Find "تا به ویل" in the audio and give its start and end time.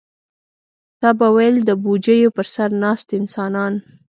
1.01-1.57